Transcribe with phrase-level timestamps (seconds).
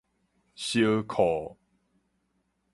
[0.55, 1.55] 燒褲